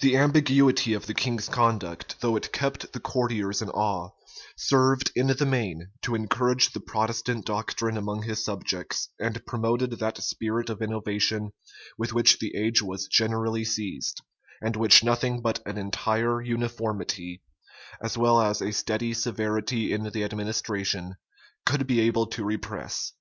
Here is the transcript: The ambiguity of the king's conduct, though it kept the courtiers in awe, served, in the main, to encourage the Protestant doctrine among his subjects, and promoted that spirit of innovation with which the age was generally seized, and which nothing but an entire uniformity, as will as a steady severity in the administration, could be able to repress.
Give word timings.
The 0.00 0.16
ambiguity 0.16 0.94
of 0.94 1.06
the 1.06 1.14
king's 1.14 1.48
conduct, 1.48 2.16
though 2.20 2.34
it 2.34 2.52
kept 2.52 2.92
the 2.92 2.98
courtiers 2.98 3.62
in 3.62 3.70
awe, 3.70 4.10
served, 4.56 5.12
in 5.14 5.28
the 5.28 5.46
main, 5.46 5.90
to 6.02 6.16
encourage 6.16 6.72
the 6.72 6.80
Protestant 6.80 7.46
doctrine 7.46 7.96
among 7.96 8.22
his 8.24 8.44
subjects, 8.44 9.10
and 9.20 9.46
promoted 9.46 9.92
that 10.00 10.20
spirit 10.24 10.70
of 10.70 10.82
innovation 10.82 11.52
with 11.96 12.12
which 12.12 12.40
the 12.40 12.56
age 12.56 12.82
was 12.82 13.06
generally 13.06 13.64
seized, 13.64 14.20
and 14.60 14.74
which 14.74 15.04
nothing 15.04 15.40
but 15.40 15.60
an 15.64 15.78
entire 15.78 16.42
uniformity, 16.42 17.40
as 18.02 18.18
will 18.18 18.40
as 18.40 18.60
a 18.60 18.72
steady 18.72 19.14
severity 19.14 19.92
in 19.92 20.02
the 20.10 20.24
administration, 20.24 21.14
could 21.64 21.86
be 21.86 22.00
able 22.00 22.26
to 22.26 22.42
repress. 22.42 23.12